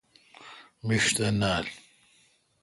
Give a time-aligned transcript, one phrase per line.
[0.85, 1.65] مݭ تھ نال۔